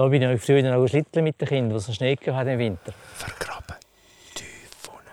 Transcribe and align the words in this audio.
Da 0.00 0.08
bin 0.08 0.22
ich 0.22 0.40
früher 0.40 0.62
noch 0.62 0.88
Schlitteln 0.88 1.24
mit 1.24 1.38
den 1.38 1.46
Kindern, 1.46 1.76
was 1.76 1.86
es 1.86 1.96
Schnee 1.96 2.16
hat 2.16 2.46
im 2.46 2.58
Winter. 2.58 2.94
Vergraben. 3.12 3.76
Tief 4.34 4.88
unten. 4.88 5.10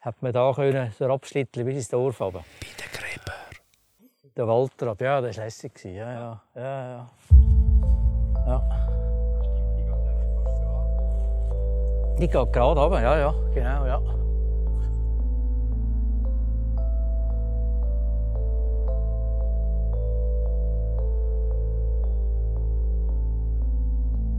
Hat 0.00 0.22
man 0.22 0.32
da 0.32 0.52
können 0.54 0.92
so 0.96 1.06
abschlitteln 1.06 1.66
bis 1.66 1.74
ins 1.74 1.88
Dorf 1.88 2.20
runter. 2.20 2.44
Bei 2.60 2.68
den 2.68 2.92
Gräber. 2.92 3.32
Der 4.36 4.46
Walter 4.46 4.86
ab, 4.86 5.00
ja, 5.00 5.20
das 5.20 5.38
war 5.38 5.44
lässig. 5.46 5.72
Ja, 5.82 5.90
ja, 5.90 6.42
ja, 6.54 6.62
ja. 6.62 7.10
ja. 8.46 8.62
Die 12.16 12.28
geht 12.28 12.52
gerade 12.52 12.80
runter, 12.80 13.02
ja, 13.02 13.18
ja, 13.18 13.34
genau, 13.52 13.86
ja. 13.86 14.21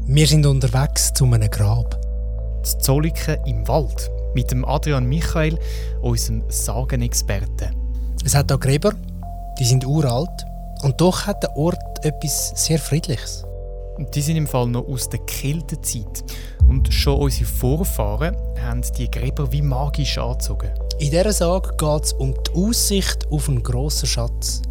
Wir 0.05 0.27
sind 0.27 0.45
unterwegs 0.45 1.13
zu 1.13 1.23
einem 1.23 1.49
Grab. 1.49 1.97
Das 2.61 2.77
Zolliken 2.79 3.37
im 3.45 3.65
Wald. 3.69 4.11
Mit 4.35 4.51
dem 4.51 4.65
Adrian 4.65 5.05
Michael, 5.05 5.57
unserem 6.01 6.43
Sagenexperten. 6.49 7.73
Es 8.25 8.35
hat 8.35 8.51
hier 8.51 8.57
Gräber, 8.57 8.91
die 9.57 9.63
sind 9.63 9.85
uralt. 9.85 10.45
Und 10.81 10.99
doch 10.99 11.25
hat 11.25 11.41
der 11.41 11.55
Ort 11.55 12.03
etwas 12.03 12.51
sehr 12.53 12.79
Friedliches. 12.79 13.45
Die 14.13 14.21
sind 14.21 14.35
im 14.35 14.45
Fall 14.45 14.67
noch 14.67 14.85
aus 14.89 15.07
der 15.07 15.19
Kältezeit. 15.19 16.25
Und 16.67 16.93
schon 16.93 17.19
unsere 17.19 17.45
Vorfahren 17.45 18.35
haben 18.61 18.81
die 18.97 19.09
Gräber 19.09 19.53
wie 19.53 19.61
magisch 19.61 20.17
angezogen. 20.17 20.71
In 20.99 21.11
dieser 21.11 21.31
Sage 21.31 21.75
geht 21.77 22.03
es 22.03 22.11
um 22.11 22.33
die 22.33 22.51
Aussicht 22.55 23.25
auf 23.31 23.47
einen 23.47 23.63
grossen 23.63 24.07
Schatz. 24.07 24.63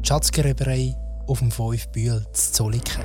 Die 0.00 0.08
Schatzgräberei 0.08 0.96
auf 1.26 1.40
dem 1.40 1.50
Fünfbühl 1.50 2.24
zu 2.32 2.52
Zolliken. 2.52 3.04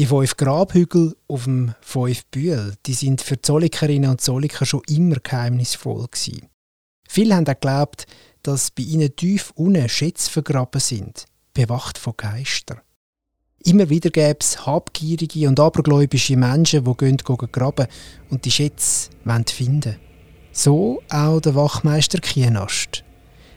Die 0.00 0.06
fünf 0.06 0.38
Grabhügel 0.38 1.14
auf 1.28 1.44
dem 1.44 1.74
Fünfbühl, 1.82 2.74
die 2.86 2.94
sind 2.94 3.20
für 3.20 3.38
Zollikerinnen 3.38 4.08
und 4.08 4.22
Zolliker 4.22 4.64
schon 4.64 4.80
immer 4.88 5.16
geheimnisvoll 5.16 6.06
gewesen. 6.10 6.48
Viele 7.06 7.34
haben 7.34 7.46
auch 7.46 7.52
geglaubt, 7.52 8.06
dass 8.42 8.70
bei 8.70 8.84
ihnen 8.84 9.14
tief 9.14 9.52
unten 9.56 9.86
Schätze 9.90 10.30
vergraben 10.30 10.80
sind, 10.80 11.26
bewacht 11.52 11.98
von 11.98 12.14
Geistern. 12.16 12.80
Immer 13.64 13.90
wieder 13.90 14.08
gäbe 14.08 14.38
es 14.40 14.64
habgierige 14.64 15.46
und 15.46 15.60
abergläubische 15.60 16.36
Menschen, 16.36 16.82
die 16.82 16.96
gehen, 16.96 17.18
gehen 17.18 17.48
graben 17.52 17.86
und 18.30 18.44
die 18.46 18.50
Schätze 18.50 19.10
finden 19.50 19.96
So 20.50 21.02
auch 21.10 21.40
der 21.40 21.54
Wachmeister 21.54 22.20
Kienast. 22.20 23.04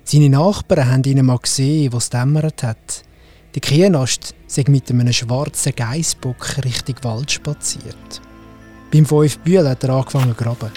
Seine 0.04 0.30
Nachbarn 0.30 0.92
haben 0.92 1.04
ihn 1.06 1.26
mal 1.26 1.38
gesehen, 1.38 1.94
wo 1.94 1.98
es 1.98 2.10
dämmert 2.10 2.64
hat. 2.64 3.04
Der 3.56 3.62
Kienast 3.62 4.36
sei 4.46 4.66
mit 4.68 4.90
einem 4.90 5.14
schwarzen 5.14 5.74
Geissbock 5.74 6.58
Richtung 6.66 6.96
Wald 7.04 7.32
spaziert. 7.32 8.22
Beim 8.92 9.06
Fünfbühl 9.06 9.68
hat 9.68 9.86
er 9.86 9.92
angefangen 9.92 10.36
zu 10.36 10.44
graben. 10.44 10.72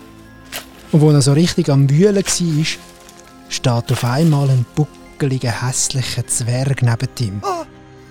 Und 0.93 1.03
als 1.03 1.15
er 1.15 1.23
so 1.23 1.33
richtig 1.33 1.69
am 1.69 1.91
Wühlen 1.91 2.15
war, 2.15 2.67
steht 3.49 3.93
auf 3.93 4.05
einmal 4.05 4.51
ein 4.51 4.65
buckeliger, 4.77 5.67
hässlicher 5.67 6.27
Zwerg 6.29 6.83
neben 6.83 7.09
ihm. 7.19 7.43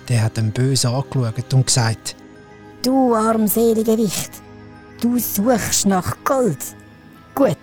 Der 0.08 0.22
hat 0.22 0.38
ihn 0.38 0.52
böse 0.52 0.88
angeschaut 0.88 1.54
und 1.54 1.66
gesagt: 1.66 2.16
Du 2.82 3.14
armselige 3.14 3.98
Wicht, 3.98 4.30
du 5.00 5.18
suchst 5.18 5.86
nach 5.86 6.16
Gold. 6.24 6.58
Gut, 7.34 7.56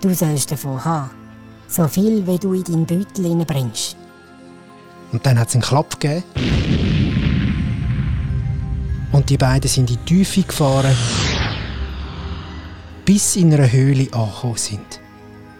du 0.00 0.14
sollst 0.14 0.50
davon 0.50 0.82
haben. 0.84 1.10
So 1.68 1.86
viel, 1.86 2.26
wie 2.26 2.38
du 2.38 2.54
in 2.54 2.64
deinen 2.64 2.86
Beutel 2.86 3.44
bringst. 3.44 3.96
Und 5.12 5.24
dann 5.24 5.38
hat 5.38 5.48
es 5.48 5.54
einen 5.54 5.62
Klapp 5.62 6.00
gegeben. 6.00 6.24
Und 9.12 9.28
die 9.28 9.36
beiden 9.36 9.68
sind 9.68 9.90
in 9.90 9.96
die 9.96 10.04
Tiefe 10.04 10.42
gefahren, 10.42 10.96
bis 13.04 13.36
in 13.36 13.52
einer 13.52 13.70
Höhle 13.70 14.08
angekommen 14.12 14.56
sind. 14.56 15.00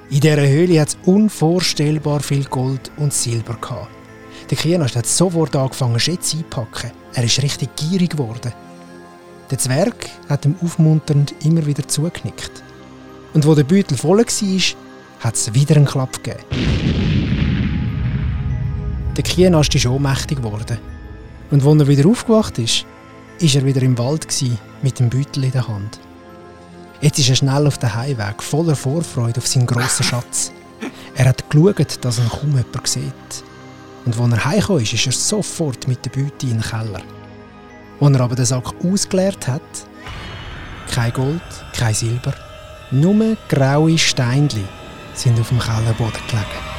In 0.09 0.21
dieser 0.21 0.49
Höhle 0.49 0.81
hat 0.81 0.89
es 0.89 0.99
unvorstellbar 1.05 2.21
viel 2.21 2.45
Gold 2.45 2.91
und 2.97 3.13
Silber 3.13 3.55
gehabt. 3.61 4.00
Der 4.51 4.59
Kienast 4.59 4.97
hat 4.97 5.07
sofort 5.07 5.55
angefangen, 5.55 6.01
Schätze 6.01 6.39
einzupacken. 6.39 6.91
Er 7.15 7.23
ist 7.23 7.41
richtig 7.41 7.77
gierig 7.77 8.11
geworden. 8.11 8.53
Der 9.49 9.59
Zwerg 9.59 10.11
hat 10.29 10.45
ihm 10.45 10.57
aufmunternd 10.61 11.35
immer 11.45 11.65
wieder 11.67 11.87
zugenickt. 11.87 12.65
Und 13.33 13.47
wo 13.47 13.55
der 13.55 13.63
Beutel 13.63 13.97
voll 13.97 14.19
war, 14.19 14.77
hat 15.21 15.35
es 15.37 15.55
wieder 15.55 15.77
einen 15.77 15.85
Klapp 15.85 16.23
gegeben. 16.25 16.45
Der 19.17 19.23
Kienast 19.23 19.73
ist 19.73 19.87
ohnmächtig 19.87 20.39
geworden. 20.39 20.79
Und 21.53 21.65
als 21.65 21.81
er 21.81 21.87
wieder 21.87 22.09
aufgewacht 22.09 22.59
ist, 22.59 22.85
war 23.41 23.55
er 23.55 23.65
wieder 23.65 23.83
im 23.83 23.97
Wald 23.99 24.27
mit 24.83 24.99
dem 24.99 25.11
Beutel 25.11 25.45
in 25.45 25.53
der 25.53 25.69
Hand. 25.69 26.01
Jetzt 27.01 27.21
ist 27.21 27.29
er 27.29 27.37
schnell 27.37 27.67
auf 27.69 27.79
den 27.79 27.95
Heimweg, 27.95 28.43
voller 28.43 28.75
Vorfreude 28.75 29.39
auf 29.39 29.47
seinen 29.47 29.67
grossen 29.67 30.05
Schatz. 30.05 30.51
Er 31.15 31.27
hat 31.27 31.49
geschaut, 31.49 32.05
dass 32.05 32.19
ihn 32.19 32.29
kaum 32.29 32.51
jemand 32.51 32.87
sieht. 32.87 33.50
Und 34.05 34.19
als 34.19 34.33
er 34.33 34.45
heimgekommen 34.45 34.83
ist, 34.83 34.95
ist 34.95 35.07
er 35.07 35.13
sofort 35.13 35.87
mit 35.87 36.05
der 36.05 36.11
Beute 36.11 36.47
in 36.47 36.53
den 36.53 36.63
Keller. 36.63 37.03
Als 38.01 38.15
er 38.15 38.21
aber 38.21 38.37
den 38.37 38.45
Sack 38.45 38.75
ausgeleert 38.85 39.47
hat, 39.47 39.61
kein 40.91 41.13
Gold, 41.13 41.43
kein 41.77 41.95
Silber, 41.95 42.35
nur 42.91 43.37
graue 43.49 43.99
Steinchen 43.99 44.69
sind 45.15 45.39
auf 45.39 45.49
dem 45.49 45.59
Kellerboden 45.59 46.21
gelegen. 46.29 46.70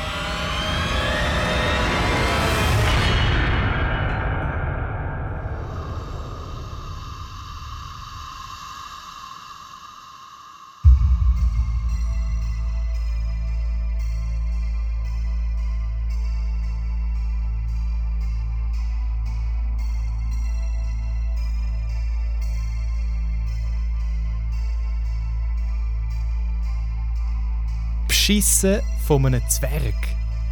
Beschissen 28.31 28.79
von 29.05 29.25
einem 29.25 29.41
Zwerg. 29.49 29.93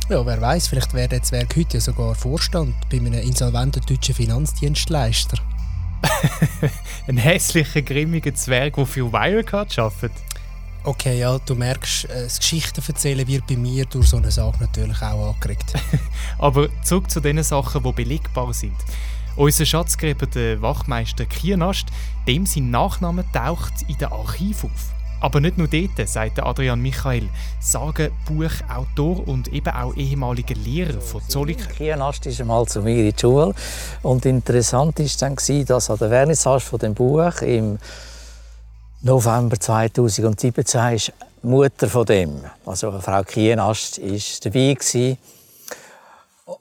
Ja, 0.10 0.26
wer 0.26 0.42
weiß, 0.42 0.68
vielleicht 0.68 0.94
wäre 0.94 1.08
der 1.08 1.24
Zwerg 1.24 1.56
heute 1.56 1.78
ja 1.78 1.80
sogar 1.80 2.14
Vorstand 2.14 2.76
bei 2.90 2.98
einem 2.98 3.14
insolventen 3.14 3.82
deutschen 3.88 4.16
Finanzdienstleister. 4.16 5.38
Ein 7.08 7.16
hässlicher, 7.16 7.82
grimmiger 7.82 8.36
Zwerg, 8.36 8.76
der 8.76 8.86
für 8.86 9.14
Wirecard 9.14 9.80
arbeitet. 9.80 10.12
Okay, 10.84 11.20
ja, 11.20 11.40
du 11.40 11.56
merkst, 11.56 12.06
äh, 12.10 12.24
das 12.24 12.40
Geschichten 12.40 12.82
erzählen 12.86 13.26
wird 13.26 13.48
bei 13.48 13.56
mir 13.56 13.86
durch 13.86 14.10
so 14.10 14.18
eine 14.18 14.32
Sache 14.32 14.58
natürlich 14.60 15.02
auch 15.02 15.34
angeregt. 15.34 15.74
Aber 16.38 16.68
zurück 16.84 17.10
zu 17.10 17.22
den 17.22 17.42
Sachen, 17.44 17.82
die 17.82 17.92
belegbar 17.94 18.54
sind. 18.54 18.76
Unser 19.38 19.66
Schatzgräber, 19.66 20.26
der 20.26 20.62
Wachmeister 20.62 21.26
Kienast, 21.26 21.88
dem 22.28 22.46
sein 22.46 22.72
Nachname 22.72 23.24
taucht 23.32 23.74
in 23.88 23.98
den 23.98 24.12
Archiv 24.12 24.66
auf. 24.66 24.99
Aber 25.22 25.42
nicht 25.42 25.58
nur 25.58 25.68
dort, 25.68 26.08
sagt 26.08 26.42
Adrian 26.42 26.82
Michael, 26.82 27.28
sagen 27.60 28.12
Buchautor 28.26 29.28
und 29.28 29.50
eben 29.50 29.74
auch 29.74 29.96
ehemaliger 29.96 30.56
Lehrer 30.56 31.02
von 31.02 31.22
Zolliken. 31.28 31.68
Kienast 31.68 32.26
ist 32.26 32.40
einmal 32.40 32.66
zu 32.68 32.82
mir 32.82 33.04
in 33.04 33.14
die 33.14 33.20
Schule 33.20 33.54
und 34.02 34.26
interessant 34.26 34.98
war 35.00 35.08
dann, 35.20 35.66
dass 35.66 35.90
an 35.90 35.98
der 35.98 36.10
Vernissage 36.10 36.62
von 36.62 36.80
dem 36.80 36.94
Buch 36.94 37.42
im 37.42 37.80
November 39.02 39.60
2017 39.60 40.94
ist 40.94 41.14
Mutter 41.42 41.88
von 41.88 42.06
dem, 42.06 42.42
also 42.66 42.92
Frau 43.00 43.24
Kienast, 43.24 43.98
ist 43.98 44.46
dabei 44.46 44.74
gewesen. 44.74 45.18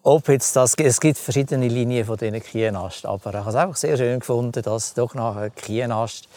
Ob 0.03 0.29
jetzt 0.29 0.55
das, 0.55 0.75
es 0.75 1.01
gibt 1.01 1.19
verschiedene 1.19 1.67
Linien 1.67 2.05
von 2.05 2.17
diesen 2.17 2.41
Kienast, 2.41 3.07
aber 3.07 3.31
ich 3.31 3.37
habe 3.37 3.51
es 3.51 3.57
einfach 3.57 3.77
sehr 3.77 3.97
schön 3.97 4.21
gefunden, 4.21 4.63
dass 4.63 4.95
doch 4.95 5.15
nachher 5.15 5.51
Kienast 5.51 6.29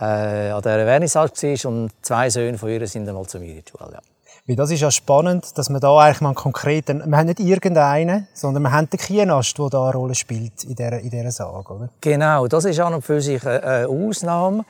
äh, 0.00 0.50
an 0.50 0.62
der 0.62 0.86
Vernissage 0.86 1.32
war 1.42 1.70
und 1.70 1.90
zwei 2.02 2.30
Söhne 2.30 2.58
von 2.58 2.70
ihr 2.70 2.86
sind 2.86 3.08
einmal 3.08 3.26
zu 3.26 3.38
mir 3.38 3.50
in 3.50 3.62
die 3.62 3.70
Schule. 3.70 3.92
Ja. 3.92 4.00
Weil 4.46 4.56
das 4.56 4.70
ist 4.70 4.80
ja 4.80 4.90
spannend, 4.90 5.56
dass 5.58 5.68
man 5.68 5.80
da 5.80 5.96
eigentlich 5.98 6.22
mal 6.22 6.30
einen 6.30 6.34
konkreten, 6.34 7.02
wir 7.06 7.18
haben 7.18 7.26
nicht 7.26 7.40
irgendeinen, 7.40 8.26
sondern 8.32 8.64
wir 8.64 8.72
haben 8.72 8.88
den 8.88 8.98
Kienast, 8.98 9.58
der 9.58 9.68
da 9.68 9.84
eine 9.84 9.92
Rolle 9.92 10.14
spielt 10.14 10.64
in 10.64 10.74
dieser, 10.74 10.98
in 10.98 11.10
dieser 11.10 11.30
Sage, 11.30 11.72
oder? 11.72 11.88
Genau, 12.00 12.46
das 12.46 12.64
ist 12.64 12.80
an 12.80 12.94
und 12.94 13.02
für 13.02 13.20
sich 13.20 13.46
eine 13.46 13.86
Ausnahme. 13.86 14.64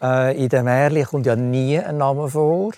Äh, 0.00 0.42
in 0.42 0.48
den 0.48 0.64
Märchen 0.64 1.04
kommt 1.04 1.26
ja 1.26 1.36
nie 1.36 1.78
ein 1.78 1.98
Name 1.98 2.28
vor. 2.28 2.72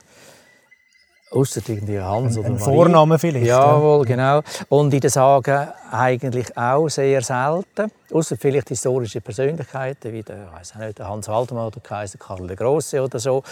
Ausser 1.34 1.60
irgendwie 1.66 1.98
Hans 1.98 2.38
oder 2.38 2.46
Ein 2.46 2.54
Marie. 2.54 2.64
Vorname 2.64 3.19
vielleicht. 3.19 3.46
Jawohl, 3.46 4.04
genau. 4.04 4.40
Und 4.69 4.94
in 4.94 5.00
den 5.00 5.10
Sagen 5.10 5.69
eigentlich 5.90 6.56
auch 6.56 6.88
sehr 6.88 7.22
selten. 7.22 7.90
Außer 8.12 8.36
vielleicht 8.36 8.69
historische 8.69 9.20
Persönlichkeiten 9.20 10.12
wie 10.12 10.22
der, 10.22 10.48
auch 10.54 10.78
nicht, 10.78 10.98
der 10.98 11.08
Hans 11.08 11.28
Waldemar 11.28 11.66
oder 11.66 11.81
Kaiser 11.81 12.19
Karl 12.19 12.46
der 12.46 12.56
Große 12.56 13.02
oder 13.02 13.19
so. 13.19 13.42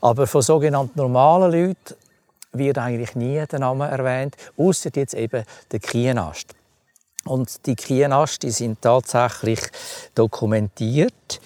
Aber 0.00 0.26
von 0.26 0.42
sogenannten 0.42 0.98
normalen 0.98 1.50
Leuten 1.50 1.94
wird 2.52 2.78
eigentlich 2.78 3.14
nie 3.16 3.42
der 3.50 3.58
Name 3.58 3.88
erwähnt, 3.88 4.36
außer 4.56 4.90
jetzt 4.94 5.14
eben 5.14 5.44
der 5.70 5.80
Kienast. 5.80 6.54
Und 7.24 7.66
die 7.66 7.76
Kienast, 7.76 8.42
die 8.42 8.50
sind 8.50 8.82
tatsächlich 8.82 9.60
dokumentiert. 10.14 11.40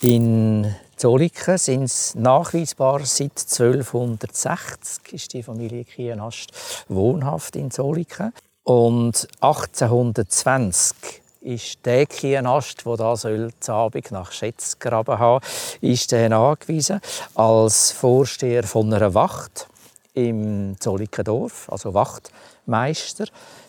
In 0.00 0.74
Zolliken 1.00 1.56
sind 1.56 1.84
es 1.84 2.14
nachweisbar 2.14 3.06
seit 3.06 3.30
1260 3.38 5.14
ist 5.14 5.32
die 5.32 5.42
Familie 5.42 5.82
Kienast 5.82 6.50
wohnhaft 6.90 7.56
in 7.56 7.70
Zolliken. 7.70 8.34
Und 8.64 9.26
1820 9.40 11.22
ist 11.40 11.78
der 11.86 12.04
Kienast, 12.04 12.84
der 12.84 12.96
da 12.98 13.16
soll 13.16 13.50
Abend 13.66 14.10
nach 14.10 14.30
Schätz 14.30 14.78
graben 14.78 15.18
haben, 15.18 15.42
ist 15.80 16.12
der 16.12 16.28
als 17.34 17.92
Vorsteher 17.92 18.64
von 18.64 18.92
einer 18.92 19.14
Wacht 19.14 19.69
im 20.14 20.76
Zollikendorf, 20.78 21.68
also 21.70 21.94
Wachtmeister 21.94 23.26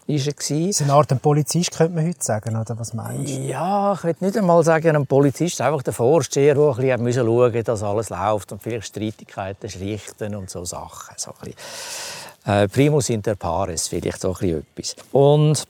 ist 0.07 0.27
er 0.27 0.33
gewesen. 0.33 0.67
Das 0.67 0.79
ist 0.79 0.81
eine 0.81 0.93
Art 0.93 1.11
ein 1.11 1.19
Polizist, 1.19 1.71
könnte 1.77 1.95
man 1.95 2.07
heute 2.07 2.23
sagen, 2.23 2.55
oder 2.55 2.77
was 2.77 2.93
meinst 2.93 3.35
du? 3.35 3.39
Ja, 3.41 3.93
ich 3.93 4.03
will 4.03 4.15
nicht 4.19 4.37
einmal 4.37 4.63
sagen, 4.63 4.95
ein 4.95 5.05
Polizist, 5.05 5.61
einfach 5.61 5.83
der 5.83 5.93
Vorsteher, 5.93 6.55
der 6.55 6.97
ein 6.97 7.03
bisschen 7.03 7.25
schauen 7.25 7.51
musste, 7.51 7.63
dass 7.63 7.83
alles 7.83 8.09
läuft 8.09 8.51
und 8.51 8.61
vielleicht 8.61 8.87
Streitigkeiten 8.87 9.69
schlichten 9.69 10.35
und 10.35 10.49
so 10.49 10.65
Sachen. 10.65 11.15
So 11.17 11.31
ein 11.31 11.53
bisschen. 11.53 12.53
Äh, 12.53 12.67
Primus 12.67 13.09
inter 13.09 13.35
pares, 13.35 13.87
vielleicht 13.87 14.21
so 14.21 14.29
ein 14.29 14.37
bisschen 14.39 14.65
etwas. 14.75 14.95
Und 15.11 15.63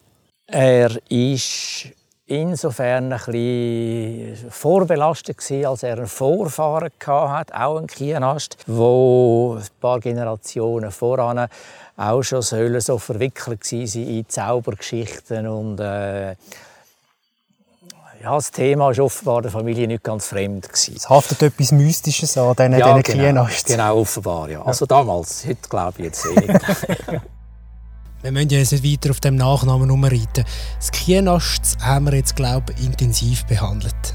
er 0.47 0.97
ist 1.09 1.87
insofern 2.31 3.11
ein 3.13 3.19
bisschen 3.25 4.49
vorbelastet 4.49 5.37
gewesen, 5.37 5.65
als 5.65 5.83
er 5.83 5.97
einen 5.97 6.07
Vorfahren 6.07 6.89
hatte, 7.05 7.59
auch 7.61 7.77
einen 7.77 7.87
Kienast, 7.87 8.57
wo 8.67 9.57
ein 9.59 9.67
paar 9.79 9.99
Generationen 9.99 10.91
voran 10.91 11.47
auch 11.97 12.23
schon 12.23 12.41
sollen 12.41 12.79
so 12.81 12.97
verwickelt 12.97 13.63
sein 13.63 13.81
in 13.93 14.27
Zaubergeschichten 14.27 15.47
und 15.47 15.79
äh, 15.79 16.35
ja, 18.23 18.35
das 18.35 18.51
Thema 18.51 18.91
ist 18.91 18.99
offenbar 18.99 19.41
der 19.41 19.51
Familie 19.51 19.87
nicht 19.87 20.03
ganz 20.03 20.27
fremd 20.27 20.69
gewesen. 20.69 20.95
Es 20.95 21.09
haftet 21.09 21.41
etwas 21.41 21.71
Mystisches 21.71 22.37
an 22.37 22.55
diesen, 22.55 22.77
Ja, 22.77 22.93
diesen 22.99 23.17
genau, 23.19 23.45
Kienasten. 23.45 23.71
genau, 23.71 23.97
offenbar, 23.99 24.49
ja. 24.49 24.61
Also 24.61 24.85
damals, 24.85 25.45
heute 25.47 25.67
glaube 25.69 25.93
ich 25.97 26.05
jetzt 26.05 26.25
eh 26.25 26.39
nicht. 26.39 27.21
Wir 28.21 28.31
müssen 28.31 28.49
ja 28.49 28.59
jetzt 28.59 28.71
nicht 28.71 28.83
weiter 28.83 29.09
auf 29.09 29.19
dem 29.19 29.35
Nachnamen 29.35 29.89
rumreiten. 29.89 30.45
Das 30.77 30.91
Kienast 30.91 31.77
haben 31.81 32.05
wir 32.05 32.13
jetzt, 32.13 32.35
glaube 32.35 32.73
ich, 32.73 32.85
intensiv 32.85 33.45
behandelt. 33.45 34.13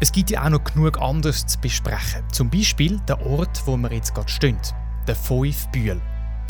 Es 0.00 0.10
gibt 0.10 0.30
ja 0.30 0.44
auch 0.44 0.48
noch 0.48 0.64
genug 0.64 1.00
anderes 1.00 1.46
zu 1.46 1.60
besprechen. 1.60 2.24
Zum 2.32 2.50
Beispiel 2.50 2.98
der 3.06 3.24
Ort, 3.24 3.62
wo 3.64 3.76
wir 3.76 3.92
jetzt 3.92 4.12
gerade 4.12 4.28
stehen. 4.28 4.58
Der 5.06 5.14
Fünfbühl. 5.14 6.00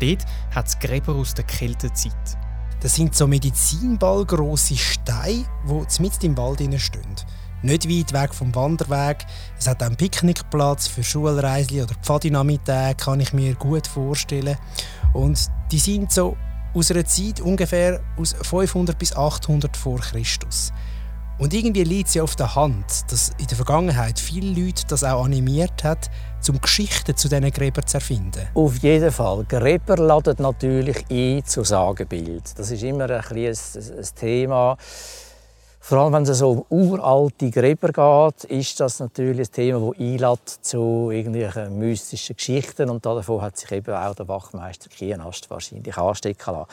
Dort 0.00 0.24
hat 0.54 0.66
es 0.66 0.78
Gräber 0.78 1.14
aus 1.14 1.34
der 1.34 1.44
Kältezeit. 1.44 2.38
Das 2.80 2.94
sind 2.94 3.14
so 3.14 3.26
medizinballgrosse 3.26 4.76
Steine, 4.76 5.44
die 5.68 6.02
mitten 6.02 6.26
im 6.26 6.36
Wald 6.38 6.60
stehen. 6.80 7.16
Nicht 7.60 7.88
weit 7.88 8.12
weg 8.14 8.34
vom 8.34 8.54
Wanderweg. 8.54 9.26
Es 9.58 9.66
hat 9.66 9.82
einen 9.82 9.96
Picknickplatz 9.96 10.86
für 10.86 11.04
Schulreisli 11.04 11.82
oder 11.82 11.94
Pfadinachmittage, 12.02 12.96
kann 12.96 13.20
ich 13.20 13.34
mir 13.34 13.54
gut 13.54 13.86
vorstellen. 13.86 14.56
Und 15.12 15.50
die 15.70 15.78
sind 15.78 16.10
so 16.10 16.36
aus 16.74 16.90
einer 16.90 17.04
Zeit 17.04 17.40
ungefähr 17.40 18.00
aus 18.16 18.34
500 18.42 18.98
bis 18.98 19.14
800 19.14 19.76
vor 19.76 20.00
Christus. 20.00 20.72
Und 21.36 21.52
irgendwie 21.52 21.82
liegt 21.82 22.08
es 22.08 22.14
ja 22.14 22.22
auf 22.22 22.36
der 22.36 22.54
Hand, 22.54 23.10
dass 23.10 23.30
in 23.38 23.46
der 23.48 23.56
Vergangenheit 23.56 24.20
viele 24.20 24.48
Leute 24.60 24.84
das 24.86 25.02
auch 25.02 25.24
animiert 25.24 25.82
hat, 25.82 26.08
um 26.48 26.60
Geschichten 26.60 27.16
zu 27.16 27.28
diesen 27.28 27.50
Gräbern 27.50 27.86
zu 27.86 27.96
erfinden. 27.96 28.46
Auf 28.54 28.78
jeden 28.78 29.10
Fall. 29.10 29.44
Gräber 29.48 29.96
laden 29.96 30.36
natürlich 30.38 31.04
ein 31.10 31.44
zu 31.44 31.64
Sagenbild. 31.64 32.56
Das 32.56 32.70
ist 32.70 32.82
immer 32.84 33.10
ein, 33.10 33.22
ein 33.26 33.56
Thema. 34.14 34.76
Vor 35.86 35.98
allem, 35.98 36.14
wenn 36.14 36.22
es 36.22 36.40
um 36.40 36.64
uralte 36.70 37.50
Gräber 37.50 37.88
geht, 37.88 38.44
ist 38.44 38.80
das 38.80 39.00
natürlich 39.00 39.48
ein 39.50 39.52
Thema, 39.52 39.90
das 39.90 40.00
einlädt 40.00 40.48
zu 40.62 41.10
irgendwelchen 41.10 41.78
mystischen 41.78 42.36
Geschichten. 42.36 42.88
Und 42.88 43.04
davon 43.04 43.42
hat 43.42 43.58
sich 43.58 43.70
eben 43.70 43.94
auch 43.94 44.14
der 44.14 44.26
Wachmeister 44.26 44.88
Kienast 44.88 45.50
wahrscheinlich 45.50 45.94
anstecken 45.94 46.54
lassen. 46.54 46.68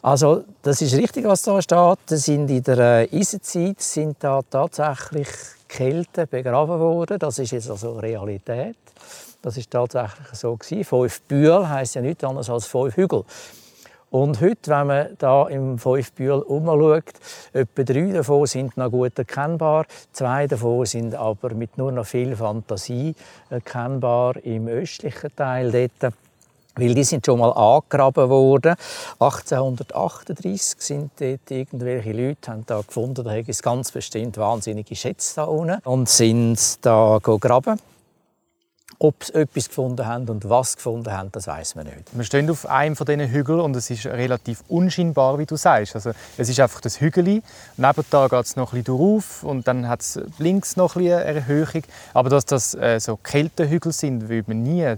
Also, 0.00 0.44
das 0.62 0.80
ist 0.80 0.94
richtig, 0.94 1.26
was 1.26 1.42
da 1.42 1.60
steht. 1.60 1.98
Das 2.06 2.24
sind 2.24 2.48
in 2.48 2.62
der 2.62 2.78
äh, 2.78 3.18
Eisenzeit 3.18 3.82
sind 3.82 4.16
da 4.20 4.40
tatsächlich 4.48 5.28
Kelten 5.68 6.26
begraben 6.26 6.80
worden. 6.80 7.18
Das 7.18 7.38
ist 7.38 7.50
jetzt 7.50 7.68
also 7.68 7.98
Realität. 7.98 8.78
Das 9.42 9.58
ist 9.58 9.70
tatsächlich 9.70 10.26
so 10.32 10.56
gewesen. 10.56 10.84
Fünf 10.84 11.20
Bühl 11.20 11.68
heisst 11.68 11.96
ja 11.96 12.00
nichts 12.00 12.24
anderes 12.24 12.48
als 12.48 12.64
fünf 12.64 12.96
Hügel. 12.96 13.24
Und 14.10 14.40
heute, 14.40 14.70
wenn 14.70 14.86
man 14.86 15.08
da 15.18 15.48
im 15.48 15.78
Fünfbühl 15.78 16.40
umschaut, 16.40 17.12
etwa 17.52 17.82
drei 17.82 18.12
davon 18.12 18.46
sind 18.46 18.76
noch 18.78 18.90
gut 18.90 19.18
erkennbar, 19.18 19.84
zwei 20.12 20.46
davon 20.46 20.86
sind 20.86 21.14
aber 21.14 21.52
mit 21.52 21.76
nur 21.76 21.92
noch 21.92 22.06
viel 22.06 22.34
Fantasie 22.34 23.14
erkennbar 23.50 24.36
im 24.44 24.66
östlichen 24.68 25.34
Teil 25.36 25.70
dort. 25.70 26.14
Weil 26.76 26.94
die 26.94 27.04
sind 27.04 27.26
schon 27.26 27.40
mal 27.40 27.50
angegraben 27.50 28.30
worden. 28.30 28.76
1838 29.18 30.80
sind 30.80 31.10
dort 31.18 31.50
irgendwelche 31.50 32.12
Leute 32.12 32.50
haben 32.50 32.64
da 32.66 32.80
gefunden, 32.80 33.24
da 33.24 33.34
gibt 33.34 33.48
es 33.48 33.62
ganz 33.62 33.90
bestimmt 33.90 34.38
wahnsinnige 34.38 34.94
Schätze 34.94 35.34
da 35.36 35.44
unten 35.44 35.80
und 35.84 36.08
sind 36.08 36.84
da 36.86 37.18
gegraben. 37.20 37.78
Ob 39.00 39.22
sie 39.22 39.34
etwas 39.34 39.68
gefunden 39.68 40.04
haben 40.06 40.28
und 40.28 40.48
was 40.48 40.74
gefunden 40.74 41.12
haben, 41.12 41.30
das 41.30 41.46
weiß 41.46 41.76
man 41.76 41.86
nicht. 41.86 41.98
Wir 42.10 42.24
stehen 42.24 42.50
auf 42.50 42.66
einem 42.66 42.96
von 42.96 43.06
diesen 43.06 43.28
Hügeln 43.28 43.60
und 43.60 43.76
es 43.76 43.90
ist 43.90 44.06
relativ 44.06 44.64
unscheinbar, 44.66 45.38
wie 45.38 45.46
du 45.46 45.54
sagst. 45.54 45.94
Also, 45.94 46.10
es 46.36 46.48
ist 46.48 46.58
einfach 46.58 46.80
das 46.80 47.00
Hügel. 47.00 47.42
Nebenan 47.76 48.28
geht 48.28 48.44
es 48.44 48.56
noch 48.56 48.72
ein 48.72 48.82
bisschen 48.82 48.96
drauf 48.96 49.44
und 49.44 49.68
dann 49.68 49.88
hat 49.88 50.00
es 50.00 50.20
links 50.38 50.76
noch 50.76 50.96
ein 50.96 51.04
bisschen 51.04 51.18
eine 51.20 51.40
Erhöhung. 51.40 51.82
Aber 52.12 52.28
dass 52.28 52.44
das 52.44 52.74
äh, 52.74 52.98
so 52.98 53.16
Kältehügel 53.16 53.92
sind, 53.92 54.28
würde 54.28 54.44
man 54.48 54.64
nie 54.64 54.82
äh, 54.82 54.96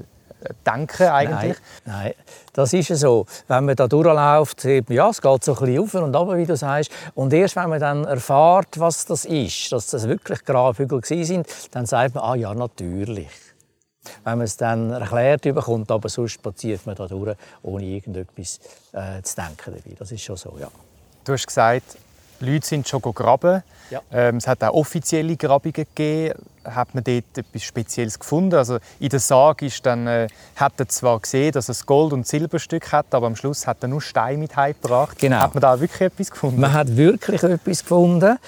denken 0.66 1.08
eigentlich. 1.08 1.58
Nein, 1.84 2.04
nein, 2.04 2.14
das 2.54 2.72
ist 2.72 2.88
ja 2.88 2.96
so. 2.96 3.26
Wenn 3.48 3.66
man 3.66 3.76
da 3.76 3.86
durchläuft, 3.86 4.62
sieht 4.62 4.88
man, 4.88 4.96
ja, 4.96 5.10
es 5.10 5.20
geht 5.20 5.44
so 5.44 5.52
ein 5.52 5.58
bisschen 5.58 5.82
auf 5.82 5.94
und 5.94 6.14
runter, 6.14 6.38
wie 6.38 6.46
du 6.46 6.56
sagst. 6.56 6.90
Und 7.14 7.34
erst 7.34 7.56
wenn 7.56 7.68
man 7.68 7.80
dann 7.80 8.04
erfährt, 8.04 8.78
was 8.78 9.04
das 9.04 9.26
ist, 9.26 9.70
dass 9.72 9.88
das 9.88 10.08
wirklich 10.08 10.42
Grabhügel 10.44 11.04
sind, 11.04 11.46
dann 11.72 11.84
sagt 11.84 12.14
man, 12.14 12.24
ah 12.24 12.34
ja, 12.34 12.54
natürlich. 12.54 13.28
Wenn 14.24 14.38
man 14.38 14.42
es 14.42 14.56
dann 14.56 14.90
erklärt 14.90 15.42
bekommt, 15.42 15.90
aber 15.90 16.08
sonst 16.08 16.32
spaziert 16.32 16.86
man 16.86 16.94
da 16.94 17.06
durch, 17.06 17.36
ohne 17.62 17.84
irgendetwas 17.84 18.60
äh, 18.92 19.22
zu 19.22 19.36
denken 19.36 19.74
dabei. 19.76 19.96
Das 19.98 20.10
ist 20.10 20.22
schon 20.22 20.36
so, 20.36 20.56
ja. 20.58 20.68
Du 21.24 21.32
hast 21.32 21.46
gesagt, 21.46 21.98
Leute 22.40 22.66
sind 22.66 22.88
schon 22.88 23.02
gegraben. 23.02 23.62
Ja. 23.90 24.00
Ähm, 24.10 24.36
es 24.38 24.46
hat 24.46 24.62
auch 24.64 24.72
offizielle 24.72 25.36
Grabungen 25.36 25.72
gegeben. 25.74 26.34
Hat 26.64 26.94
man 26.94 27.04
dort 27.04 27.36
etwas 27.36 27.62
Spezielles 27.62 28.18
gefunden? 28.18 28.54
Also 28.54 28.78
in 28.98 29.08
der 29.08 29.20
Sage 29.20 29.66
ist 29.66 29.84
dann, 29.84 30.06
äh, 30.06 30.28
hat 30.56 30.72
er 30.78 30.88
zwar 30.88 31.18
gesehen, 31.20 31.52
dass 31.52 31.68
es 31.68 31.84
Gold- 31.84 32.12
und 32.12 32.26
Silberstück 32.26 32.92
hat, 32.92 33.14
aber 33.14 33.26
am 33.26 33.36
Schluss 33.36 33.66
hat 33.66 33.78
er 33.82 33.88
nur 33.88 34.00
Steine 34.00 34.38
mit 34.38 34.56
heimgebracht. 34.56 35.18
Genau. 35.18 35.40
Hat 35.40 35.54
man 35.54 35.60
da 35.60 35.78
wirklich 35.78 36.00
etwas 36.00 36.30
gefunden? 36.30 36.60
Man 36.60 36.72
hat 36.72 36.96
wirklich 36.96 37.42
etwas 37.42 37.80
gefunden. 37.80 38.38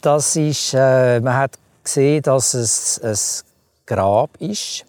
Das 0.00 0.36
ist, 0.36 0.74
äh, 0.74 1.20
man 1.20 1.36
hat 1.36 1.58
gesehen, 1.84 2.22
dass 2.22 2.54
es 2.54 3.00
ein 3.02 3.47
Grab 3.88 4.36
ist, 4.38 4.84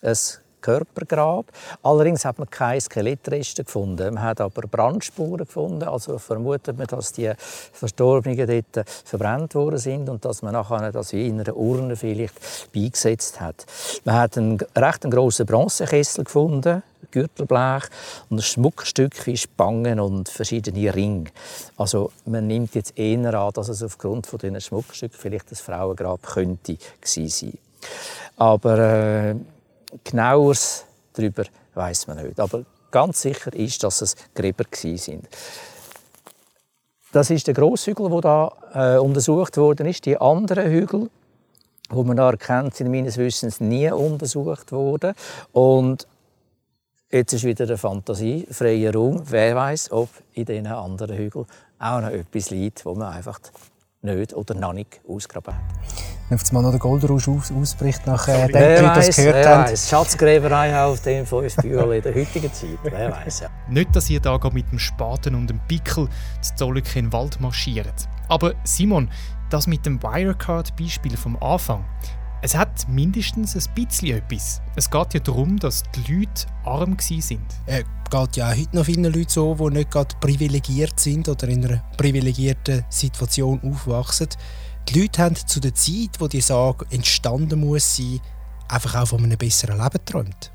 ein 0.00 0.16
Körpergrab. 0.60 1.46
Allerdings 1.82 2.24
hat 2.24 2.38
man 2.38 2.48
keine 2.48 2.80
Skelettreste 2.80 3.64
gefunden. 3.64 4.14
Man 4.14 4.22
hat 4.22 4.40
aber 4.40 4.62
Brandspuren 4.62 5.44
gefunden. 5.44 5.82
Also 5.82 6.18
vermutet 6.18 6.78
man, 6.78 6.86
dass 6.86 7.10
die 7.10 7.32
Verstorbenen 7.36 8.46
dort 8.46 8.88
verbrannt 9.04 9.56
worden 9.56 9.78
sind 9.78 10.08
und 10.08 10.24
dass 10.24 10.42
man 10.42 10.52
nachher 10.52 10.92
das 10.92 11.12
in 11.12 11.40
einer 11.40 11.56
Urne 11.56 11.96
vielleicht 11.96 12.72
beigesetzt 12.72 13.40
hat. 13.40 13.66
Man 14.04 14.14
hat 14.14 14.38
einen 14.38 14.58
recht 14.76 15.02
grossen 15.02 15.46
Bronzekessel 15.46 16.22
gefunden, 16.22 16.84
Gürtelblech 17.10 17.86
und 18.30 18.38
ein 18.38 18.42
Schmuckstück 18.42 19.26
wie 19.26 19.36
Spangen 19.36 19.98
und 19.98 20.28
verschiedene 20.28 20.94
Ringe. 20.94 21.30
Also 21.76 22.12
man 22.24 22.46
nimmt 22.46 22.76
jetzt 22.76 22.96
eher 22.96 23.34
an, 23.34 23.52
dass 23.52 23.68
es 23.68 23.82
aufgrund 23.82 24.28
von 24.28 24.38
diesen 24.38 24.60
Schmuckstücken 24.60 25.18
vielleicht 25.18 25.50
ein 25.50 25.56
Frauengrab 25.56 26.22
könnte 26.22 26.76
gewesen 27.00 27.28
sein. 27.28 27.58
Aber 28.36 28.78
äh, 28.78 29.34
genaueres 30.02 30.84
darüber 31.12 31.44
weiß 31.74 32.06
man 32.08 32.24
nicht. 32.24 32.38
Aber 32.40 32.64
ganz 32.90 33.22
sicher 33.22 33.52
ist, 33.54 33.82
dass 33.82 34.02
es 34.02 34.16
Gräber 34.34 34.64
sind. 34.72 35.28
Das 37.12 37.30
ist 37.30 37.46
der 37.46 37.54
Grosshügel, 37.54 38.10
der 38.10 38.20
da 38.20 38.52
äh, 38.74 38.98
untersucht 38.98 39.56
worden 39.56 39.86
ist. 39.86 40.04
Die 40.04 40.20
anderen 40.20 40.70
Hügel, 40.70 41.10
die 41.90 42.02
man 42.02 42.16
da 42.16 42.30
erkennt, 42.30 42.74
sind 42.74 42.90
meines 42.90 43.16
Wissens 43.18 43.60
nie 43.60 43.90
untersucht 43.90 44.72
worden. 44.72 45.14
Und 45.52 46.08
Jetzt 47.14 47.32
ist 47.32 47.44
wieder 47.44 47.64
der 47.64 47.78
Fantasie, 47.78 48.44
freier 48.50 48.92
Raum. 48.92 49.22
Wer 49.26 49.54
weiß, 49.54 49.92
ob 49.92 50.08
in 50.32 50.46
diesen 50.46 50.66
anderen 50.66 51.16
Hügeln 51.16 51.46
auch 51.78 52.00
noch 52.00 52.10
etwas 52.10 52.50
liegt, 52.50 52.84
wo 52.84 52.96
man 52.96 53.12
einfach 53.12 53.38
nicht 54.02 54.34
oder 54.34 54.54
noch 54.54 54.72
nicht 54.72 55.00
ausgraben 55.06 55.54
hat. 55.54 56.13
Wenn 56.28 56.38
auf 56.38 56.48
einmal 56.48 56.62
noch 56.62 56.70
der 56.70 56.80
Goldrausch 56.80 57.28
aus, 57.28 57.52
ausbricht, 57.52 58.06
nach 58.06 58.26
äh, 58.28 58.46
dem 58.46 58.54
Wer 58.54 58.82
das 58.82 59.08
weiß, 59.08 59.16
gehört 59.16 59.34
wer 59.34 59.58
haben. 59.58 59.76
Schatzgräberei 59.76 60.82
auf 60.82 61.00
dem 61.02 61.26
fünf 61.26 61.56
Bühel 61.56 61.92
in 61.92 62.02
der 62.02 62.14
heutigen 62.14 62.52
Zeit. 62.52 62.78
Wer 62.82 63.12
weiß, 63.12 63.40
ja. 63.40 63.48
Nicht, 63.68 63.94
dass 63.94 64.08
ihr 64.08 64.20
da 64.20 64.38
mit 64.52 64.70
dem 64.72 64.78
Spaten 64.78 65.34
und 65.34 65.48
dem 65.48 65.60
Pickel 65.68 66.08
zu 66.40 66.54
Zollikofen 66.56 67.00
in 67.00 67.04
den 67.06 67.12
Wald 67.12 67.40
marschiert. 67.40 68.08
Aber 68.28 68.54
Simon, 68.64 69.10
das 69.50 69.66
mit 69.66 69.84
dem 69.84 70.02
Wirecard-Beispiel 70.02 71.16
vom 71.16 71.36
Anfang, 71.42 71.84
es 72.40 72.54
hat 72.54 72.88
mindestens 72.88 73.56
ein 73.56 73.74
bisschen 73.74 74.18
etwas. 74.18 74.60
Es 74.76 74.90
geht 74.90 75.14
ja 75.14 75.20
darum, 75.20 75.58
dass 75.58 75.82
die 75.94 76.12
Leute 76.12 76.46
arm 76.64 76.96
waren. 76.98 77.46
Äh, 77.66 77.84
geht 78.10 78.36
ja 78.36 78.50
auch 78.50 78.56
heute 78.56 78.76
noch 78.76 78.84
vielen 78.84 79.04
Leuten 79.04 79.28
so, 79.28 79.54
die 79.54 79.76
nicht 79.76 79.90
gerade 79.90 80.14
privilegiert 80.20 81.00
sind 81.00 81.28
oder 81.28 81.48
in 81.48 81.64
einer 81.64 81.82
privilegierten 81.96 82.84
Situation 82.88 83.60
aufwachsen. 83.64 84.28
Die 84.88 85.00
Leute 85.00 85.22
haben 85.22 85.34
zu 85.34 85.60
der 85.60 85.74
Zeit, 85.74 86.20
wo 86.20 86.28
die 86.28 86.40
Sage 86.40 86.86
entstanden 86.90 87.60
muss 87.60 87.96
sein, 87.96 88.20
einfach 88.68 89.02
auch 89.02 89.08
von 89.08 89.24
einem 89.24 89.38
besseren 89.38 89.78
Leben 89.78 89.90
geträumt. 89.92 90.50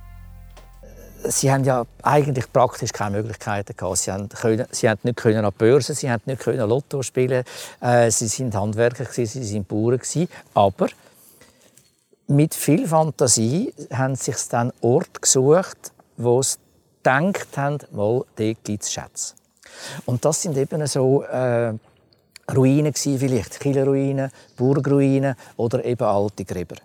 Sie 1.26 1.52
haben 1.52 1.66
ja 1.66 1.86
eigentlich 2.02 2.52
praktisch 2.54 2.94
keine 2.94 3.18
Möglichkeiten 3.18 3.76
gehabt. 3.76 3.98
Sie 3.98 4.12
haben, 4.12 4.30
können, 4.30 4.68
sie 4.72 4.90
haben 4.90 5.00
nicht 5.04 5.18
können 5.18 5.44
an 5.44 5.52
die 5.52 5.58
Börse, 5.58 5.94
sie 5.94 6.10
haben 6.10 6.22
nicht 6.26 6.42
können 6.42 6.70
Lotto 6.70 7.02
spielen. 7.02 7.44
Äh, 7.82 8.10
sie 8.10 8.28
sind 8.28 8.56
Handwerker, 8.56 9.04
gewesen, 9.04 9.42
sie 9.42 9.48
sind 9.48 9.68
Bauern 9.68 9.98
gewesen. 9.98 10.30
Aber 10.54 10.88
mit 12.28 12.56
viel 12.56 12.88
Fantasie 12.88 13.74
haben 13.92 14.16
sie 14.16 14.32
sich 14.32 14.48
dann 14.50 14.72
Ort 14.82 15.22
gesucht, 15.22 15.92
wo 16.16 16.42
sie 16.42 16.58
gedacht 17.04 17.58
haben, 17.58 17.80
mal, 17.92 18.24
dort 18.36 18.64
gibt 18.64 18.84
es 18.84 18.92
Schätze. 18.92 19.34
Und 20.06 20.24
das 20.24 20.42
sind 20.42 20.56
eben 20.56 20.86
so 20.88 21.24
äh, 21.24 21.74
Ruinen 22.56 22.94
gewesen, 22.94 23.20
vielleicht 23.20 23.60
Killerruinen, 23.60 24.32
Burgruinen 24.58 25.36
oder 25.58 25.84
eben 25.86 26.04
alte 26.04 26.46
Gräber. 26.46 26.76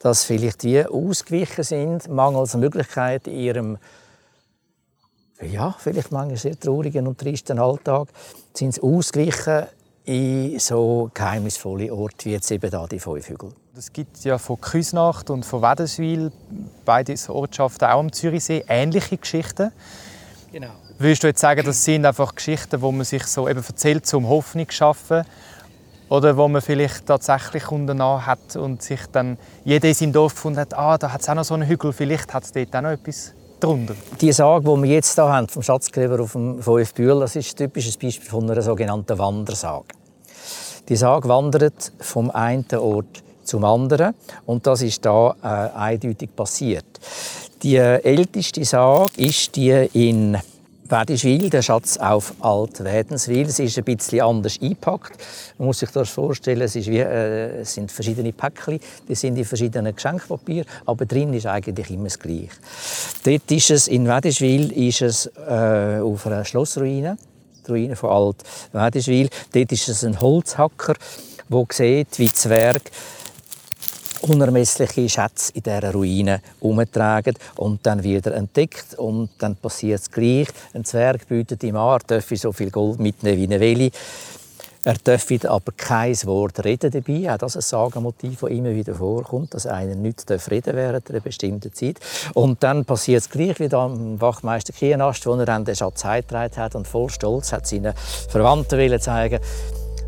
Dass 0.00 0.24
vielleicht 0.24 0.62
die 0.62 0.84
ausgewichen 0.84 1.64
sind, 1.64 2.08
mangels 2.08 2.54
Möglichkeit 2.54 3.26
in 3.26 3.38
ihrem 3.38 3.78
ja, 5.42 5.74
vielleicht 5.78 6.12
manchmal 6.12 6.36
sehr 6.36 6.58
traurigen 6.58 7.06
und 7.06 7.18
tristen 7.18 7.58
Alltag, 7.58 8.08
sind 8.54 8.74
sie 8.74 8.82
ausgewichen 8.82 9.66
in 10.04 10.58
so 10.58 11.10
geheimnisvolle 11.14 11.92
Orte 11.92 12.26
wie 12.26 12.32
jetzt 12.32 12.50
eben 12.50 12.70
da 12.70 12.86
die 12.86 13.00
fünf. 13.00 13.32
Es 13.76 13.92
gibt 13.92 14.22
ja 14.24 14.38
von 14.38 14.60
Küsnacht 14.60 15.30
und 15.30 15.44
von 15.44 15.62
Wädenswil, 15.62 16.30
beide 16.84 17.14
Ortschaften 17.28 17.86
auch 17.86 18.00
am 18.00 18.12
Zürichsee, 18.12 18.64
ähnliche 18.68 19.16
Geschichten. 19.16 19.72
Genau. 20.54 20.70
Würdest 20.98 21.24
du 21.24 21.26
jetzt 21.26 21.40
sagen, 21.40 21.66
das 21.66 21.84
sind 21.84 22.06
einfach 22.06 22.32
Geschichten, 22.32 22.80
wo 22.80 22.92
man 22.92 23.04
sich 23.04 23.24
so 23.26 23.48
eben 23.48 23.60
erzählt, 23.60 24.14
um 24.14 24.28
Hoffnung 24.28 24.68
zu 24.68 24.76
schaffen? 24.76 25.24
Oder 26.08 26.36
wo 26.36 26.46
man 26.46 26.62
vielleicht 26.62 27.06
tatsächlich 27.06 27.64
Kunden 27.64 28.00
hat 28.00 28.54
und 28.54 28.80
sich 28.80 29.00
dann 29.10 29.36
jeder 29.64 29.88
in 29.88 29.94
seinem 29.94 30.12
Dorf 30.12 30.34
gefunden 30.36 30.60
hat, 30.60 30.72
ah, 30.74 30.96
da 30.96 31.10
hat 31.10 31.22
es 31.22 31.28
auch 31.28 31.34
noch 31.34 31.42
so 31.42 31.54
einen 31.54 31.66
Hügel, 31.66 31.92
vielleicht 31.92 32.32
hat 32.32 32.44
es 32.44 32.52
dort 32.52 32.76
auch 32.76 32.82
noch 32.82 32.90
etwas 32.90 33.34
drunter. 33.58 33.96
Die 34.20 34.30
Sage, 34.30 34.62
die 34.62 34.82
wir 34.82 34.90
jetzt 34.90 35.16
hier 35.16 35.24
haben, 35.24 35.48
vom 35.48 35.64
Schatzgräber 35.64 36.20
auf 36.20 36.32
dem 36.34 36.62
VF 36.62 36.94
Bühl, 36.94 37.18
das 37.18 37.34
ist 37.34 37.54
ein 37.54 37.66
typisches 37.66 37.96
Beispiel 37.96 38.30
von 38.30 38.48
einer 38.48 38.62
sogenannten 38.62 39.18
Wandersage. 39.18 39.88
Die 40.88 40.94
Sage 40.94 41.28
wandert 41.28 41.90
vom 41.98 42.30
einen 42.30 42.64
Ort 42.76 43.24
zum 43.42 43.64
anderen 43.64 44.14
und 44.46 44.68
das 44.68 44.82
ist 44.82 45.04
da 45.04 45.34
äh, 45.42 45.76
eindeutig 45.76 46.34
passiert. 46.36 46.86
Die 47.64 47.76
älteste 47.76 48.62
Sage 48.62 49.08
ist 49.16 49.56
die 49.56 49.70
in 49.94 50.36
Wädischwil, 50.86 51.48
der 51.48 51.62
Schatz 51.62 51.96
auf 51.96 52.34
Alt-Wädenswil. 52.40 53.46
Es 53.46 53.58
ist 53.58 53.78
ein 53.78 53.84
bisschen 53.84 54.20
anders 54.20 54.58
eingepackt. 54.60 55.12
Man 55.56 55.68
muss 55.68 55.78
sich 55.78 55.88
das 55.88 56.10
vorstellen, 56.10 56.60
es, 56.60 56.74
wie, 56.74 56.98
äh, 56.98 57.62
es 57.62 57.72
sind 57.72 57.90
verschiedene 57.90 58.34
Päckchen, 58.34 58.80
die 59.08 59.14
sind 59.14 59.38
in 59.38 59.46
verschiedenen 59.46 59.94
Geschenkpapier, 59.94 60.66
aber 60.84 61.06
drin 61.06 61.32
ist 61.32 61.46
eigentlich 61.46 61.90
immer 61.90 62.04
das 62.04 62.18
Gleiche. 62.18 62.50
Dort 63.24 63.50
ist 63.50 63.70
es, 63.70 63.88
in 63.88 64.06
Wädischwil 64.06 64.70
ist 64.70 65.00
es 65.00 65.26
äh, 65.48 66.00
auf 66.02 66.26
einer 66.26 66.44
Schlossruine, 66.44 67.16
die 67.66 67.70
Ruine 67.70 67.96
von 67.96 68.10
Alt-Wädischwil. 68.10 69.30
Dort 69.54 69.72
ist 69.72 69.88
es 69.88 70.04
ein 70.04 70.20
Holzhacker, 70.20 70.96
der 71.48 71.66
sieht, 71.72 72.18
wie 72.18 72.30
Zwerg 72.30 72.82
unermessliche 74.28 75.08
Schätze 75.08 75.52
in 75.54 75.62
dieser 75.62 75.92
Ruine 75.92 76.40
umtragen 76.60 77.34
und 77.56 77.84
dann 77.86 78.02
wieder 78.02 78.34
entdeckt. 78.34 78.94
Und 78.96 79.30
dann 79.38 79.56
passiert 79.56 80.00
es 80.00 80.10
gleich. 80.10 80.48
Ein 80.72 80.84
Zwerg 80.84 81.28
bietet 81.28 81.62
ihm 81.62 81.76
an, 81.76 82.00
er 82.00 82.06
dürfe 82.06 82.36
so 82.36 82.52
viel 82.52 82.70
Gold 82.70 82.98
mitnehmen 82.98 83.38
wie 83.38 83.54
er 83.54 83.60
will. 83.60 83.90
Er 84.86 84.94
dürfe 84.94 85.50
aber 85.50 85.72
kein 85.74 86.14
Wort 86.24 86.62
reden 86.62 86.90
dabei. 86.90 87.32
Auch 87.32 87.38
das 87.38 87.56
ist 87.56 87.72
ein 87.72 87.78
Sagenmotiv, 87.78 88.40
das 88.40 88.50
immer 88.50 88.74
wieder 88.74 88.94
vorkommt, 88.94 89.54
dass 89.54 89.66
einer 89.66 89.94
nicht 89.94 90.30
reden 90.30 90.76
während 90.76 91.08
einer 91.08 91.20
bestimmten 91.20 91.72
Zeit. 91.72 92.00
Und 92.34 92.62
dann 92.62 92.84
passiert 92.84 93.22
es 93.22 93.30
gleich 93.30 93.58
wie 93.60 93.72
am 93.74 94.20
Wachmeister 94.20 94.74
Kienast, 94.74 95.24
wo 95.24 95.34
er 95.36 95.46
dann 95.46 95.64
den 95.64 95.74
Schatz 95.74 96.04
heimgetragen 96.04 96.56
hat 96.58 96.74
und 96.74 96.86
voll 96.86 97.08
Stolz 97.08 97.52
hat 97.52 97.66
seinen 97.66 97.94
Verwandten 98.28 98.78
wollen 98.78 99.00
zeigen 99.00 99.40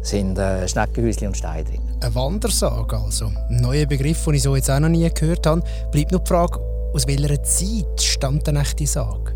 sind 0.06 0.38
äh, 0.38 0.66
Schneckenhäuschen 0.68 1.28
und 1.28 1.36
Steine 1.36 1.64
drin. 1.64 1.80
Eine 2.00 2.14
Wandersage 2.14 2.96
also. 2.96 3.26
Ein 3.48 3.60
neuer 3.60 3.86
Begriff, 3.86 4.24
den 4.24 4.34
ich 4.34 4.42
so 4.42 4.54
jetzt 4.54 4.70
auch 4.70 4.80
noch 4.80 4.88
nie 4.88 5.08
gehört 5.10 5.46
habe. 5.46 5.62
Bleibt 5.90 6.12
noch 6.12 6.20
die 6.20 6.28
Frage, 6.28 6.60
aus 6.94 7.06
welcher 7.06 7.42
Zeit 7.42 8.00
stammt 8.00 8.46
denn 8.46 8.56
echt 8.56 8.78
die 8.78 8.86
Sage? 8.86 9.34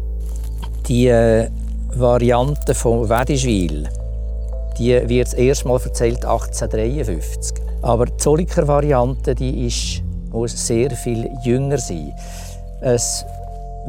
Die 0.87 1.09
äh, 1.09 1.49
Variante 1.95 2.75
von 2.75 3.09
Wädischwil, 3.09 3.89
die 4.79 5.09
wird 5.09 5.27
das 5.27 5.35
erste 5.35 5.69
Mal 5.69 5.81
erzählt 5.83 6.25
1853. 6.25 7.57
Aber 7.83 8.07
die 8.07 8.17
Zolliker 8.17 8.67
Variante, 8.67 9.35
die 9.35 9.67
ist, 9.67 10.03
muss 10.31 10.67
sehr 10.67 10.91
viel 10.93 11.29
jünger 11.43 11.79
sein. 11.79 12.13
Ein 12.81 12.99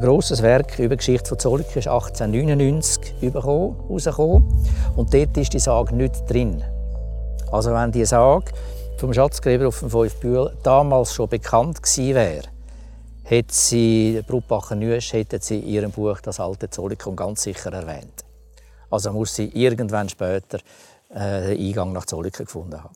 grosses 0.01 0.41
Werk 0.41 0.79
über 0.79 0.95
die 0.95 0.97
Geschichte 0.97 1.29
von 1.29 1.39
Zolliker 1.39 1.77
ist 1.77 1.87
1899 1.87 3.33
rausgekommen 3.35 4.47
und 4.95 5.13
dort 5.13 5.37
ist 5.37 5.53
die 5.53 5.59
Sage 5.59 5.95
nicht 5.95 6.29
drin. 6.29 6.63
Also 7.51 7.73
wenn 7.73 7.91
die 7.91 8.05
Sage 8.05 8.45
vom 8.97 9.13
Schatzgräber 9.13 9.67
auf 9.67 9.79
dem 9.79 9.89
Fünfbühl 9.89 10.55
damals 10.63 11.13
schon 11.13 11.27
bekannt 11.27 11.83
gewesen 11.83 12.15
wäre, 12.15 12.47
hätte 13.23 13.53
sie, 13.53 14.21
Brutbacher 14.25 14.75
Nüsch, 14.75 15.11
hätte 15.11 15.39
sie 15.41 15.59
in 15.59 15.67
ihrem 15.67 15.91
Buch 15.91 16.21
das 16.21 16.39
alte 16.39 16.69
Zollikon 16.69 17.15
ganz 17.15 17.43
sicher 17.43 17.73
erwähnt. 17.73 18.23
Also 18.89 19.11
muss 19.11 19.35
sie 19.35 19.45
irgendwann 19.53 20.07
später 20.07 20.59
äh, 21.09 21.55
den 21.55 21.67
Eingang 21.67 21.91
nach 21.91 22.05
Zolliken 22.05 22.45
gefunden 22.45 22.81
haben. 22.81 22.95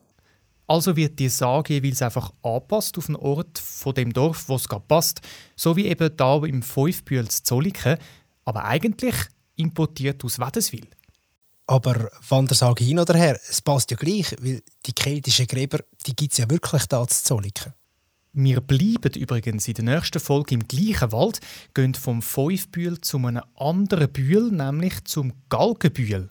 Also 0.67 0.95
wird 0.95 1.19
die 1.19 1.29
Sage 1.29 1.73
jeweils 1.73 2.01
einfach 2.01 2.31
angepasst 2.41 2.97
auf 2.97 3.05
den 3.07 3.17
Ort 3.17 3.59
von 3.59 3.93
dem 3.93 4.13
Dorf, 4.13 4.45
wo 4.47 4.55
es 4.55 4.67
gerade 4.67 4.85
passt, 4.87 5.21
so 5.55 5.75
wie 5.75 5.87
eben 5.87 6.15
da 6.15 6.37
im 6.37 6.61
Fünfbühl 6.61 7.27
Zolliken, 7.27 7.97
aber 8.45 8.63
eigentlich 8.63 9.15
importiert 9.57 10.23
aus 10.23 10.39
Wädenswil. 10.39 10.87
Aber 11.67 12.11
Wandersage 12.29 12.83
hin 12.83 12.99
oder 12.99 13.15
her, 13.15 13.39
es 13.49 13.61
passt 13.61 13.89
ja 13.89 13.97
gleich, 13.97 14.35
weil 14.39 14.61
die 14.85 14.93
keltischen 14.93 15.47
Gräber, 15.47 15.79
die 16.05 16.15
gibt 16.15 16.33
es 16.33 16.37
ja 16.37 16.49
wirklich 16.49 16.85
da 16.85 17.07
zu 17.07 17.23
Zolliken. 17.23 17.73
Wir 18.33 18.61
bleiben 18.61 19.13
übrigens 19.15 19.67
in 19.67 19.75
der 19.75 19.85
nächsten 19.85 20.19
Folge 20.19 20.55
im 20.55 20.67
gleichen 20.67 21.11
Wald, 21.11 21.39
gehen 21.73 21.95
vom 21.95 22.21
Fünfbühl 22.21 22.99
zu 23.01 23.17
einem 23.17 23.41
anderen 23.55 24.11
Bühl, 24.11 24.51
nämlich 24.51 25.05
zum 25.05 25.33
Galgenbühl. 25.49 26.29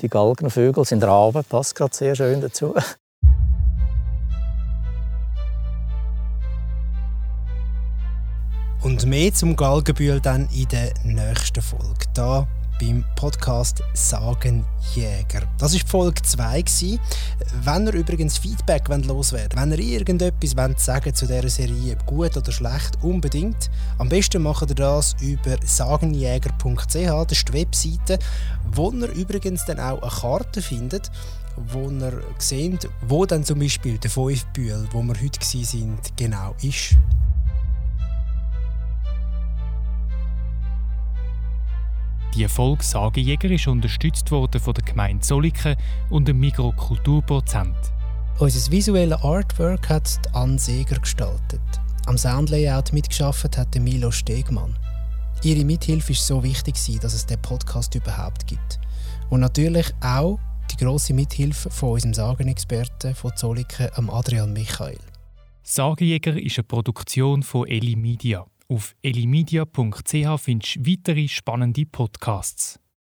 Die 0.00 0.08
Galgenvögel 0.08 0.84
sind 0.84 1.02
Raben, 1.02 1.42
passt 1.44 1.74
gerade 1.74 1.96
sehr 1.96 2.14
schön 2.14 2.40
dazu. 2.40 2.74
Und 8.82 9.06
mehr 9.06 9.32
zum 9.32 9.56
Galgenbühl 9.56 10.20
dann 10.20 10.48
in 10.50 10.68
der 10.68 10.92
nächsten 11.02 11.62
Folge. 11.62 12.04
Da 12.12 12.46
beim 12.84 13.04
Podcast 13.16 13.82
Sagenjäger. 13.94 15.42
Das 15.58 15.74
war 15.74 15.80
Folge 15.86 16.22
2. 16.22 16.62
Gewesen. 16.62 17.00
Wenn 17.62 17.86
ihr 17.86 17.94
übrigens 17.94 18.38
Feedback 18.38 18.88
loswerden 18.88 19.58
wollt, 19.58 19.70
wenn 19.70 19.72
ihr 19.72 19.78
irgendetwas 19.78 20.56
wollt 20.56 20.80
sagen 20.80 21.14
zu 21.14 21.26
dieser 21.26 21.48
Serie, 21.48 21.96
gut 22.06 22.36
oder 22.36 22.52
schlecht, 22.52 22.98
unbedingt. 23.02 23.70
Am 23.98 24.08
besten 24.08 24.42
macht 24.42 24.68
ihr 24.70 24.74
das 24.74 25.16
über 25.20 25.56
sagenjäger.ch, 25.64 26.94
das 26.94 27.32
ist 27.32 27.48
die 27.48 27.52
Webseite, 27.54 28.18
wo 28.72 28.90
ihr 28.92 29.08
übrigens 29.12 29.64
dann 29.64 29.80
auch 29.80 30.02
eine 30.02 30.10
Karte 30.10 30.60
findet, 30.60 31.10
wo 31.56 31.90
ihr 31.90 32.22
seht, 32.38 32.88
wo 33.06 33.24
dann 33.24 33.44
zum 33.44 33.60
Beispiel 33.60 33.98
der 33.98 34.10
Fünfbühl, 34.10 34.88
wo 34.92 35.02
wir 35.02 35.14
heute 35.14 35.40
waren, 35.40 35.98
genau 36.16 36.54
ist. 36.62 36.96
Die 42.34 42.48
Folge 42.48 42.82
Sagejäger 42.82 43.48
ist 43.48 43.68
unterstützt 43.68 44.28
worden 44.32 44.60
von 44.60 44.74
der 44.74 44.82
Gemeinde 44.82 45.20
Zolliken 45.20 45.76
und 46.10 46.26
dem 46.26 46.40
Mikrokulturprozent. 46.40 47.76
Unser 48.40 48.72
visuelles 48.72 49.22
Artwork 49.22 49.88
hat 49.88 50.20
Anne 50.32 50.58
Seger 50.58 50.98
gestaltet. 50.98 51.60
Am 52.06 52.18
Soundlayout 52.18 52.92
mitgeschafft 52.92 53.56
hat 53.56 53.76
Milo 53.76 54.10
Stegmann. 54.10 54.74
Ihre 55.44 55.64
Mithilfe 55.64 56.10
ist 56.10 56.26
so 56.26 56.42
wichtig, 56.42 56.74
dass 57.00 57.14
es 57.14 57.24
den 57.24 57.40
Podcast 57.40 57.94
überhaupt 57.94 58.48
gibt. 58.48 58.80
Und 59.30 59.38
natürlich 59.38 59.94
auch 60.00 60.40
die 60.72 60.84
grosse 60.84 61.14
Mithilfe 61.14 61.70
von 61.70 61.90
unserem 61.90 62.14
Sagenexperten 62.14 63.14
von 63.14 63.30
Zolliken, 63.36 63.90
Adrian 64.10 64.52
Michael. 64.52 64.98
Sagenjäger 65.62 66.36
ist 66.42 66.58
eine 66.58 66.64
Produktion 66.64 67.44
von 67.44 67.68
Eli 67.68 67.94
Media. 67.94 68.44
Auf 68.68 68.94
elimedia.ch 69.02 70.40
findest 70.40 70.76
du 70.76 70.86
weitere 70.86 71.28
spannende 71.28 71.84
Podcasts. 71.84 72.80